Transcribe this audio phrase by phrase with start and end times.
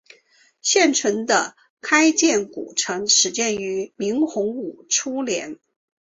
[0.63, 5.59] 现存的开建古城始建于明洪武初年。